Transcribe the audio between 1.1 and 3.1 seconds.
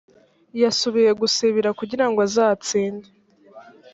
gusibira kugirango azatsinde